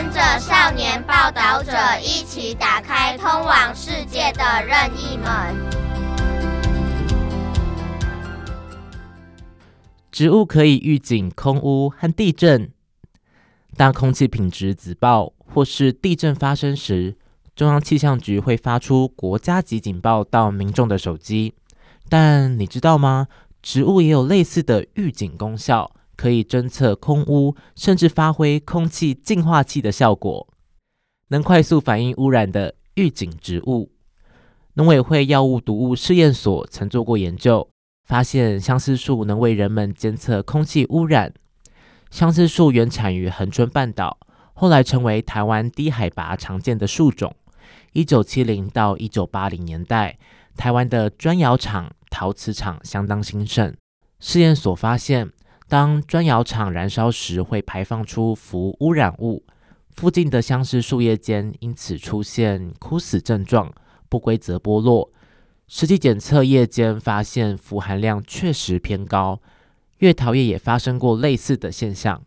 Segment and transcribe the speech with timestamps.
[0.00, 5.56] 跟着少年报道者一起打开通往世界的任意门。
[10.12, 12.70] 植物可以预警空污和地震。
[13.76, 17.16] 当空气品质紫报或是地震发生时，
[17.56, 21.54] 中央气象局会发出国家级警报到民众的手机。
[22.08, 23.26] 但你知道吗？
[23.60, 25.90] 植物也有类似的预警功效。
[26.18, 30.48] 可以侦测空污，甚至发挥空气净化器的效果，
[31.28, 33.92] 能快速反应污染的预警植物。
[34.74, 37.68] 农委会药物毒物试验所曾做过研究，
[38.08, 41.32] 发现相思树能为人们监测空气污染。
[42.10, 44.18] 相思树原产于恒春半岛，
[44.54, 47.36] 后来成为台湾低海拔常见的树种。
[47.92, 50.18] 一九七零到一九八零年代，
[50.56, 53.72] 台湾的砖窑厂、陶瓷厂相当兴盛。
[54.20, 55.30] 试验所发现，
[55.68, 59.44] 当砖窑厂燃烧时，会排放出氟污染物，
[59.90, 63.70] 附近的相思树叶间因此出现枯死症状、
[64.08, 65.12] 不规则剥落。
[65.66, 69.42] 实际检测叶间发现氟含量确实偏高，
[69.98, 72.22] 月桃叶也发生过类似的现象。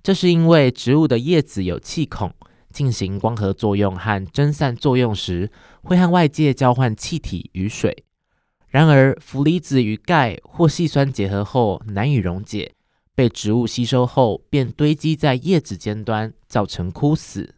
[0.00, 2.32] 这是因为植物的叶子有气孔，
[2.72, 5.50] 进行光合作用和蒸散作用时，
[5.82, 8.04] 会和外界交换气体与水。
[8.70, 12.72] 然而，氟离子与钙或细酸结合后难以溶解，
[13.16, 17.56] 被植物吸收后便堆积在叶子尖端，造成枯死。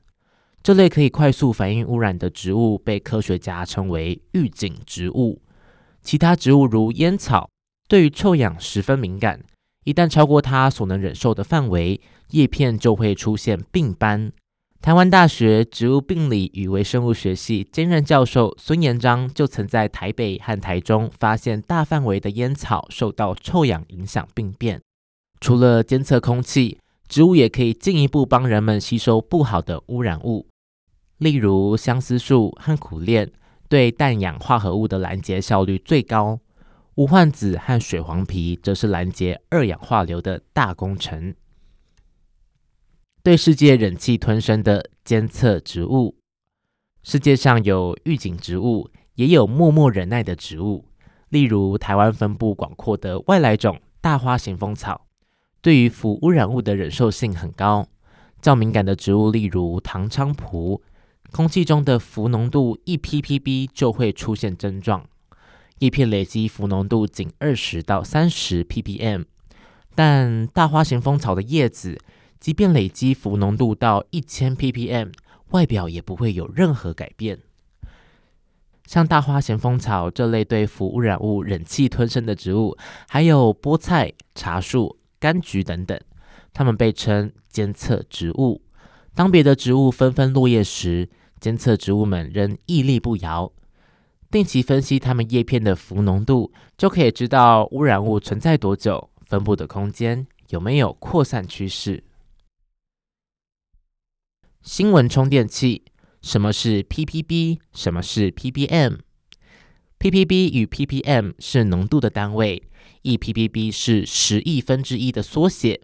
[0.63, 5.43] 这类可以快速反应污染的植物被科学家称为预警植物。
[6.03, 7.51] 其他植物如烟草，
[7.87, 9.41] 对于臭氧十分敏感，
[9.85, 14.33] 一旦超过它所能忍受的范围，叶片就会出现病斑。
[14.83, 24.83] 台湾大学植物病理与微生物学系兼任教授孙延章就曾在台北和台中发现大范围的烟草受到臭氧影响病变。
[25.41, 30.49] 除了监测空气，植物也可以进一步帮人们吸收不好的污染物，
[31.19, 33.31] 例如相思树和苦楝
[33.69, 36.41] 对氮氧化合物的拦截效率最高，
[36.97, 41.37] 无患子和水黄皮则是拦截二氧化硫的大功臣。
[43.25, 46.17] 对世界忍气吞声的监测植物，
[47.05, 50.87] 世界上有预警植物，也有默默忍耐的植物。
[51.29, 55.07] 例如，台湾分布广阔的外来种大花咸丰草，
[55.61, 57.87] 对于氟污染物的忍受性很高。
[58.41, 60.83] 较敏感的植物，例如唐菖蒲，
[61.31, 65.07] 空气中的氟浓度一 ppb 就会出现症状，
[65.79, 69.27] 叶片累积氟浓度仅二十到三十 ppm，
[69.95, 71.97] 但大花咸丰草的叶子。
[72.43, 75.13] 即便累积氟浓度到一千 ppm，
[75.51, 77.39] 外表也不会有任何改变。
[78.85, 82.77] 像大花咸丰草这类对氟污染物忍气吞声的植物，
[83.09, 85.97] 还有菠菜、茶树、柑橘等等，
[86.53, 88.61] 它们被称监测植物。
[89.15, 93.53] 当别的植物纷纷落叶时，监测植物们仍屹立不摇。
[94.33, 102.03] 定期分析它们叶片的氟浓度，就可以知道污染物存在多久，分布的空间有没有扩散趋势。
[104.63, 105.83] 新闻充电器，
[106.21, 107.59] 什么是 ppb？
[107.75, 108.97] 什么是 ppm？ppb
[110.53, 112.63] 与 ppm 是浓度的单位，
[113.03, 115.81] 一 ppb 是十亿分之一的缩写，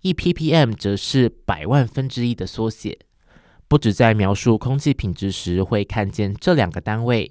[0.00, 2.98] 一 ppm 则是百万分之一的缩写。
[3.68, 7.30] 不止在描述空气品质时会看见这两个单位，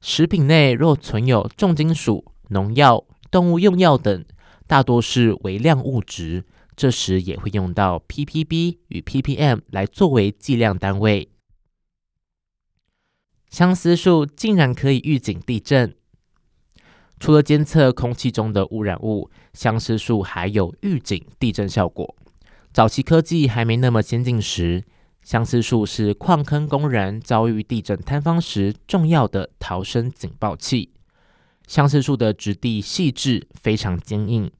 [0.00, 4.24] 食品内若存有重金属、农药、动物用药等，
[4.66, 6.44] 大多是微量物质。
[6.76, 11.28] 这时也会用到 ppb 与 ppm 来作为计量单位。
[13.50, 15.94] 相思树竟然可以预警地震！
[17.20, 22.16] 除了监测空气中的污染物，相思树还有预警地震效果。
[22.72, 24.84] 早期科技还没那么先进时，
[25.22, 30.90] 相思树是矿坑工人遭遇地震坍方时重要的逃生警报器。
[31.68, 34.50] 相思树的质地细致，非常坚硬。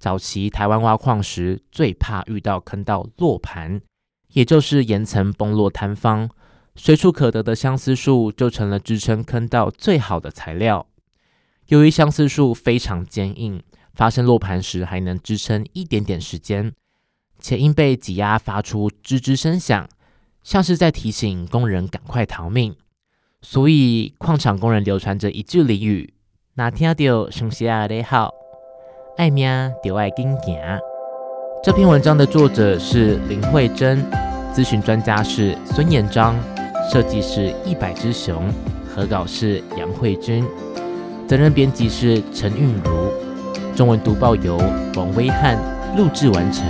[0.00, 3.82] 早期台湾挖矿时，最怕遇到坑道落盘，
[4.32, 6.30] 也就是岩层崩落坍方，
[6.74, 10.86] 随处可得的相思树就成了支撑坑道最好的材料。
[11.66, 13.62] 由于相思树非常坚硬，
[13.92, 16.72] 发生落盘时还能支撑一点点时间，
[17.38, 19.86] 且因被挤压发出吱吱声响，
[20.42, 22.74] 像是在提醒工人赶快逃命。
[23.42, 26.14] 所以矿场工人流传着一句俚语
[26.56, 28.32] ：“哪听到熊西亚的好。”
[29.16, 29.48] 爱命
[29.82, 30.56] 就爱紧行。
[31.62, 34.04] 这篇文章的作者是林慧珍，
[34.54, 36.34] 咨询专家是孙延章，
[36.90, 38.42] 设计是一百只熊，
[38.88, 40.44] 合稿是杨慧君，
[41.26, 43.12] 责任编辑是陈韵如，
[43.76, 44.56] 中文读报由
[44.94, 45.58] 王威汉
[45.96, 46.66] 录制完成。